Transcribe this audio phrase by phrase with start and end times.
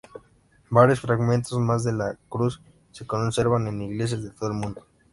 [0.71, 2.59] Varios fragmentos más de la Cruz
[2.91, 4.83] se conservan en iglesias de todo el mundo.